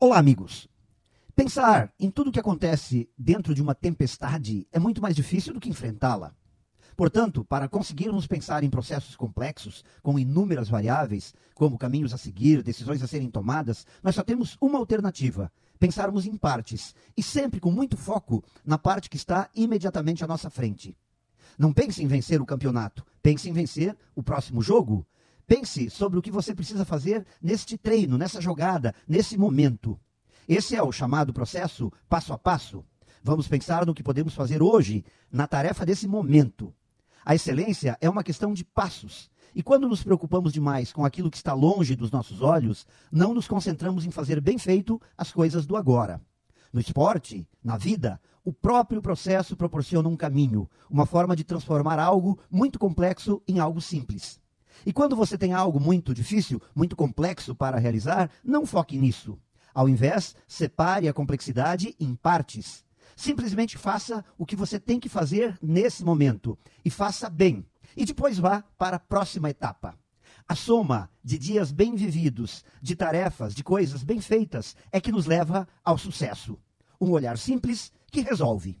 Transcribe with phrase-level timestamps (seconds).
[0.00, 0.68] Olá, amigos.
[1.34, 5.58] Pensar em tudo o que acontece dentro de uma tempestade é muito mais difícil do
[5.58, 6.36] que enfrentá-la.
[6.96, 13.02] Portanto, para conseguirmos pensar em processos complexos, com inúmeras variáveis, como caminhos a seguir, decisões
[13.02, 15.50] a serem tomadas, nós só temos uma alternativa:
[15.80, 20.48] pensarmos em partes, e sempre com muito foco na parte que está imediatamente à nossa
[20.48, 20.96] frente.
[21.58, 25.04] Não pense em vencer o campeonato, pense em vencer o próximo jogo.
[25.48, 29.98] Pense sobre o que você precisa fazer neste treino, nessa jogada, nesse momento.
[30.46, 32.84] Esse é o chamado processo passo a passo.
[33.24, 36.74] Vamos pensar no que podemos fazer hoje, na tarefa desse momento.
[37.24, 39.30] A excelência é uma questão de passos.
[39.54, 43.48] E quando nos preocupamos demais com aquilo que está longe dos nossos olhos, não nos
[43.48, 46.20] concentramos em fazer bem feito as coisas do agora.
[46.70, 52.38] No esporte, na vida, o próprio processo proporciona um caminho, uma forma de transformar algo
[52.50, 54.38] muito complexo em algo simples.
[54.84, 59.38] E quando você tem algo muito difícil, muito complexo para realizar, não foque nisso.
[59.74, 62.84] Ao invés, separe a complexidade em partes.
[63.14, 67.66] Simplesmente faça o que você tem que fazer nesse momento e faça bem.
[67.96, 69.98] E depois vá para a próxima etapa.
[70.48, 75.26] A soma de dias bem vividos, de tarefas, de coisas bem feitas, é que nos
[75.26, 76.58] leva ao sucesso.
[77.00, 78.80] Um olhar simples que resolve.